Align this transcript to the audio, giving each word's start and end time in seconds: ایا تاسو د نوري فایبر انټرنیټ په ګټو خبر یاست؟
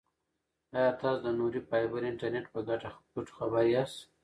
ایا 0.75 0.91
تاسو 1.01 1.19
د 1.25 1.27
نوري 1.39 1.61
فایبر 1.69 2.01
انټرنیټ 2.09 2.45
په 2.53 2.59
ګټو 3.15 3.33
خبر 3.37 3.63
یاست؟ 3.75 3.97